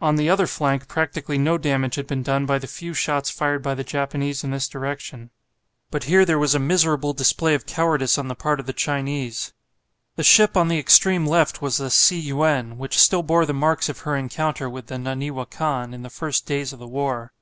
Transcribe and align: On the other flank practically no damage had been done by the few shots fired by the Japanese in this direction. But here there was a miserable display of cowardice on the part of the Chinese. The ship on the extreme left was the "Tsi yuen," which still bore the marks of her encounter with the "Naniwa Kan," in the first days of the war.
On 0.00 0.14
the 0.14 0.30
other 0.30 0.46
flank 0.46 0.86
practically 0.86 1.36
no 1.36 1.58
damage 1.58 1.96
had 1.96 2.06
been 2.06 2.22
done 2.22 2.46
by 2.46 2.60
the 2.60 2.68
few 2.68 2.94
shots 2.94 3.28
fired 3.28 3.60
by 3.60 3.74
the 3.74 3.82
Japanese 3.82 4.44
in 4.44 4.52
this 4.52 4.68
direction. 4.68 5.30
But 5.90 6.04
here 6.04 6.24
there 6.24 6.38
was 6.38 6.54
a 6.54 6.60
miserable 6.60 7.12
display 7.12 7.54
of 7.54 7.66
cowardice 7.66 8.18
on 8.18 8.28
the 8.28 8.36
part 8.36 8.60
of 8.60 8.66
the 8.66 8.72
Chinese. 8.72 9.52
The 10.14 10.22
ship 10.22 10.56
on 10.56 10.68
the 10.68 10.78
extreme 10.78 11.26
left 11.26 11.60
was 11.60 11.78
the 11.78 11.90
"Tsi 11.90 12.20
yuen," 12.20 12.78
which 12.78 12.96
still 13.00 13.24
bore 13.24 13.44
the 13.46 13.52
marks 13.52 13.88
of 13.88 14.02
her 14.02 14.14
encounter 14.14 14.70
with 14.70 14.86
the 14.86 14.94
"Naniwa 14.96 15.50
Kan," 15.50 15.92
in 15.92 16.04
the 16.04 16.08
first 16.08 16.46
days 16.46 16.72
of 16.72 16.78
the 16.78 16.86
war. 16.86 17.32